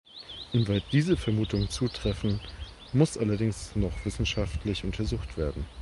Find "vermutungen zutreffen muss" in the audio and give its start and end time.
1.15-3.19